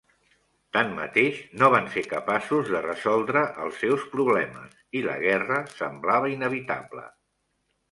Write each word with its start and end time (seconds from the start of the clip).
Tanmateix, 0.77 1.41
no 1.63 1.69
van 1.75 1.89
ser 1.95 2.03
capaços 2.13 2.71
de 2.77 2.81
resoldre 2.87 3.45
els 3.67 3.79
seus 3.85 4.07
problemes 4.15 4.75
i 5.01 5.05
la 5.11 5.21
guerra 5.27 5.63
semblava 5.77 6.35
inevitable. 6.35 7.09